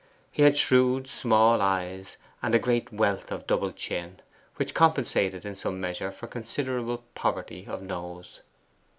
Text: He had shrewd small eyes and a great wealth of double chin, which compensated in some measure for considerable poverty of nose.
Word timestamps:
He 0.31 0.41
had 0.41 0.57
shrewd 0.57 1.07
small 1.07 1.61
eyes 1.61 2.17
and 2.41 2.55
a 2.55 2.57
great 2.57 2.91
wealth 2.91 3.31
of 3.31 3.45
double 3.45 3.71
chin, 3.71 4.19
which 4.55 4.73
compensated 4.73 5.45
in 5.45 5.55
some 5.55 5.79
measure 5.79 6.11
for 6.11 6.25
considerable 6.25 7.03
poverty 7.13 7.67
of 7.67 7.83
nose. 7.83 8.41